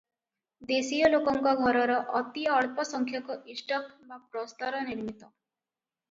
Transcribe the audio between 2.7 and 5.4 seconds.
ସଂଖ୍ୟକ ଇଷ୍ଟକ ବା ପ୍ରସ୍ତର ନିର୍ମିତ।